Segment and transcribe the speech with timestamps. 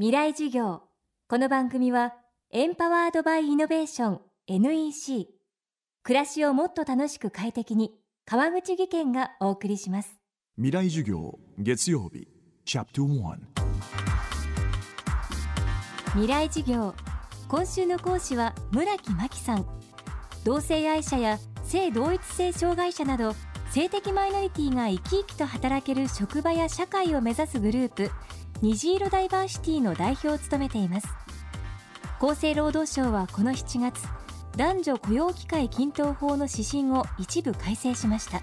[0.00, 0.82] 未来授業。
[1.28, 2.14] この番組は
[2.52, 5.26] エンパワードバイイノベーション NEC
[6.04, 7.90] 暮らしをもっと楽しく快適に
[8.24, 10.20] 川口義賢がお送りします。
[10.54, 12.28] 未来授業月曜日
[12.64, 13.38] チャプト1
[16.12, 16.94] 未来授業。
[17.48, 19.66] 今週の講師は村木真希さん。
[20.44, 23.34] 同性愛者や性同一性障害者など
[23.72, 28.12] 性的マイノリティが生き生きと働ける職場や社会を目指すグループ
[28.60, 31.08] 虹色ダイバーシティの代表を務めています。
[32.20, 34.02] 厚生労働省はこの7月
[34.56, 38.42] 男女雇用機会均等法の指針を一部改正しました。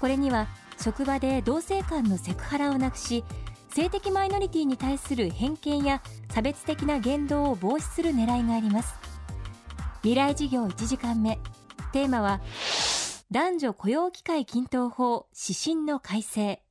[0.00, 0.46] これには
[0.80, 3.24] 職場で同性間のセクハラをなくし
[3.68, 8.94] 性的マイノリティに対する偏見や差別的な言動を防止する狙いがあります。
[10.00, 11.38] 未来事業1時間目。
[11.92, 12.40] テーマは
[13.30, 16.62] 男女雇用機会均等法指針の改正。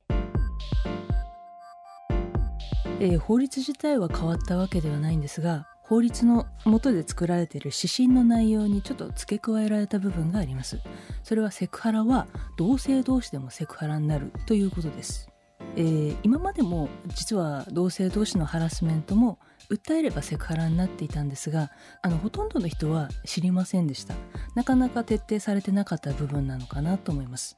[2.98, 10.80] えー、法律自体は変わったわけではないんですが法律の下で作られている指針の内容にちょっと付け加えられた部分があります。
[11.22, 15.28] それはセクハラは同性同士でもセクハラになるということです。
[15.76, 19.38] えー、今までも実は同性同士のハラスメントも
[19.70, 21.70] 訴えればセクハラになっていたんですが
[22.02, 24.14] あのほとんどの人は知りませんでした。
[24.56, 27.56] なかなか徹底されてなかった部分なのかなと思います。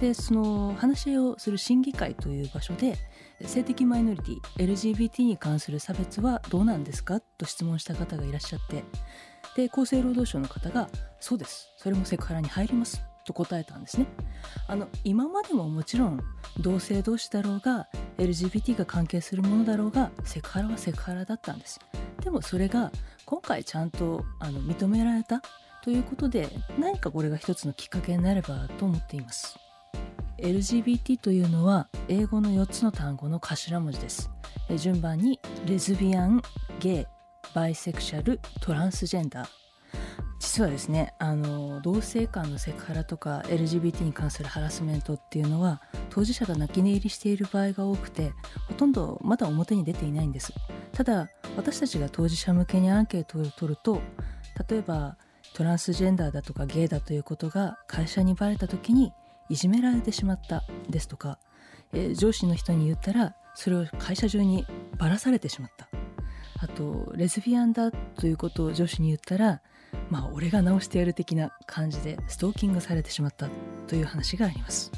[0.00, 2.96] でその話し合いをする審議会という場所で
[3.44, 8.84] 性的マイノリティ LGBT に関する差別はどうなんですかと質問した方がいらっしゃって
[9.56, 14.06] で厚生労働省の方がそうですそれもセクハラに入りますと答えたんですね。
[14.66, 16.20] あの今までももちろん
[16.58, 21.78] 同性同士だろうが LGBT が関係するものだろうがセクハラはセクハラだったんです。
[22.22, 22.90] でもそれが
[23.24, 25.42] 今回ちゃんとあの認められた
[25.82, 29.58] ということで何かこれが一つのきっかけになればと思っています。
[30.42, 34.30] LGBT というのは英語の4つの単語の頭文字です。
[34.76, 36.42] 順番にレズビアン、
[36.78, 37.06] ゲイ、
[37.54, 39.60] バイセクシャル、トランスジェンダー
[40.40, 48.32] 実はですねあの同性間のセクハラとか LGBT に関するハラスメントっていうのは当事者が泣き寝入りしている場合が多くて
[48.68, 50.52] ほとんどまだ表に出ていないんです。
[50.92, 54.00] ただ私たちが当事者向けにアンケートを取ると
[54.68, 55.16] 例えば
[55.54, 59.12] トランスジェンダーだとかゲイだということが会社にバレた時に
[59.50, 61.38] いじめられてしまったですとか、
[61.92, 64.64] えー、上司の人に言ったらそれを会社中に
[64.96, 65.88] ばらされてしまった。
[66.62, 69.62] あとレズビアンだということを上司に言ったら
[70.10, 73.48] まあ俺が直してやる的な感じでストーキングされてしまった
[73.86, 74.92] という話があります。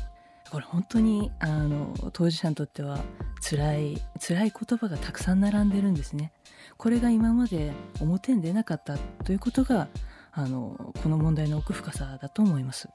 [0.51, 2.99] これ本当にあの当事者にとっては
[3.41, 6.33] 辛い辛い言葉がたくさん並んでるんですね。
[6.77, 9.89] これが今まで表に出なかったということが
[10.33, 12.89] あのこの問題の奥深さだと思います。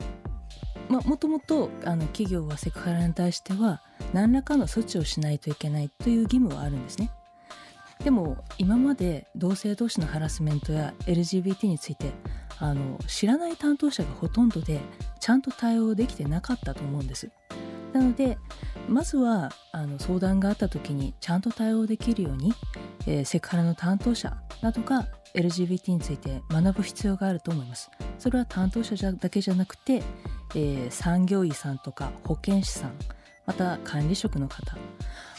[0.90, 3.82] まあ、もともとあの企業はセクハラに対しては
[4.14, 7.12] 何らかの措置をしないといけないという義務はあるんですね。
[8.04, 12.12] でも今まで同性同士のハラスメントや LGBT について
[12.60, 14.80] あの知らない担当者がほとんどで
[15.20, 17.30] ちゃんと対応できてなかったと思うんです。
[17.94, 18.38] なので
[18.88, 22.54] まずはあの相談があった時にちゃんと対応できるように、
[23.08, 27.90] えー、セクハラの担当者などが LGBT について学ぶ必要があると思います。
[28.20, 30.02] それは担当者だけじゃなくて、
[30.56, 32.94] えー、産業医さんとか保健師さん
[33.46, 34.78] また管理職の方。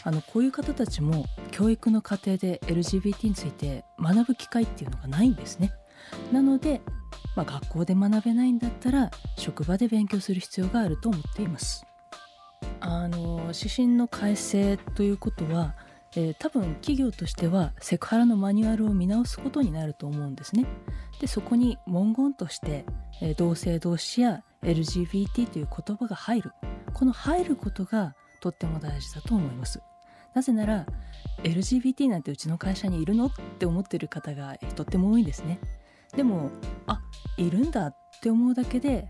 [0.03, 5.73] あのこういう方たちも教育の過程で LGBT について学ぶ機会っていうのがないんですね。
[6.31, 6.81] なので、
[7.35, 11.85] まあ、学校で学べないんだったら職場で勉強する必要があると思っています。
[12.79, 15.75] あの指針の改正ということは
[16.15, 20.65] えー、多分企業としてはセクハラのマニュアルを見直すことになると思うんですね。
[21.19, 22.85] でそこに文言として、
[23.21, 26.51] えー、同性同士や LGBT という言葉が入る
[26.93, 29.81] この入ることがとっても大事だと思います。
[30.33, 30.85] なぜなら
[31.43, 35.59] LGBT なんてうちの会社にいるのって思ってる方がとっても多いんですね。
[36.15, 36.51] でも
[36.87, 37.01] あ
[37.37, 39.07] いるんだって思うだけで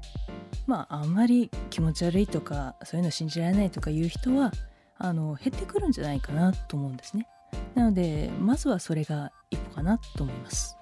[0.67, 4.51] まああんまり気持ち悪いとかそういうの信じられないとかいう人は
[4.97, 7.25] あの減ってくるんじゃないかなと思うんですね
[7.73, 10.78] なのでまずはそれが一歩かなと思います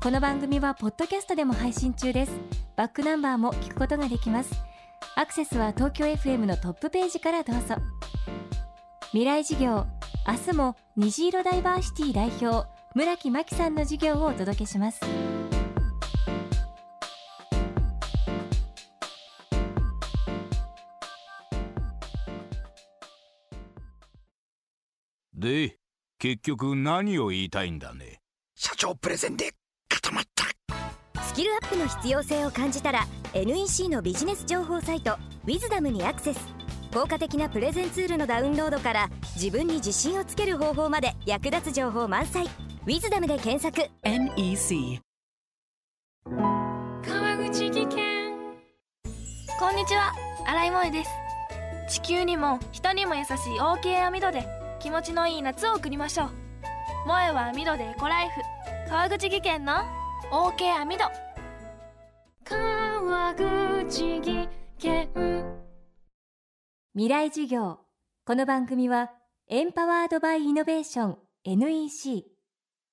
[0.00, 2.32] この番組はポッドキャストでも配信中です。
[2.76, 4.54] バックナンバーも聞くことができます。
[5.16, 7.74] アクセスは東京 FM のトップページからどうぞ。
[9.10, 9.88] 未来事業
[10.24, 15.00] 明日も虹色ダイバーシティ代表村木真希さんの授業をお届けします。
[25.34, 25.76] で
[26.20, 28.20] 結局何を言いたいんだね？
[28.54, 29.54] 社長プレゼンで
[30.16, 31.22] った。
[31.22, 36.40] スキルアップの必要性を感じたら NEC のビジネス情報サイト「ウィズダムにアクセス。
[36.92, 42.46] 効果的なプレゼンツールのダウンロードから自分に自信をつける方法まで役立つ情報満載
[42.86, 43.90] 「ウィズダムで検索。
[44.02, 45.00] NEC
[46.24, 48.28] 川口技研。
[49.60, 50.14] こんにちは。
[50.46, 51.10] 新井萌です。
[52.00, 54.46] 地球にも人にも優しい OK 網戸で
[54.80, 56.30] 気持ちのいい夏を送りましょう。
[57.04, 58.40] 萌えは網戸でエコライフ。
[58.88, 59.97] 川口技研の
[60.30, 61.04] OK 網戸
[62.44, 64.48] 川口技
[64.78, 65.08] 研。
[66.94, 67.78] 未来授業。
[68.26, 69.10] この番組は
[69.48, 72.26] エンパワードバイイノベーション NEC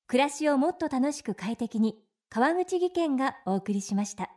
[0.08, 1.98] 暮らしをもっと楽しく快適に
[2.30, 4.35] 川口技研がお送りしました。